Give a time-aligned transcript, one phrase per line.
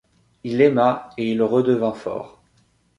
[0.43, 2.41] Il aima, et il redevint fort.